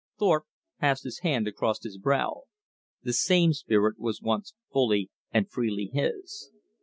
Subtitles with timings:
[0.17, 0.45] Thorpe
[0.79, 2.45] passed his hand across his brow.
[3.03, 6.49] The same spirit was once fully and freely his.